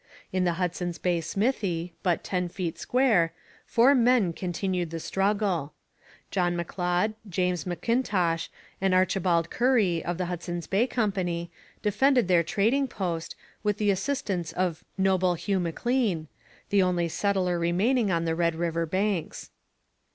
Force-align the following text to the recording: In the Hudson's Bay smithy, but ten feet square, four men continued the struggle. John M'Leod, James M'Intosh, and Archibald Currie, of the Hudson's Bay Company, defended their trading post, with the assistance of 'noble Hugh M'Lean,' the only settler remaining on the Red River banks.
In 0.33 0.45
the 0.45 0.53
Hudson's 0.53 0.97
Bay 0.97 1.21
smithy, 1.21 1.93
but 2.01 2.23
ten 2.23 2.49
feet 2.49 2.79
square, 2.79 3.33
four 3.67 3.93
men 3.93 4.33
continued 4.33 4.89
the 4.89 4.99
struggle. 4.99 5.73
John 6.31 6.57
M'Leod, 6.57 7.13
James 7.29 7.67
M'Intosh, 7.67 8.49
and 8.81 8.95
Archibald 8.95 9.51
Currie, 9.51 10.03
of 10.03 10.17
the 10.17 10.25
Hudson's 10.25 10.65
Bay 10.65 10.87
Company, 10.87 11.51
defended 11.83 12.27
their 12.27 12.41
trading 12.41 12.87
post, 12.87 13.35
with 13.61 13.77
the 13.77 13.91
assistance 13.91 14.51
of 14.53 14.83
'noble 14.97 15.35
Hugh 15.35 15.59
M'Lean,' 15.59 16.27
the 16.69 16.81
only 16.81 17.07
settler 17.07 17.59
remaining 17.59 18.09
on 18.11 18.25
the 18.25 18.33
Red 18.33 18.55
River 18.55 18.87
banks. 18.87 19.51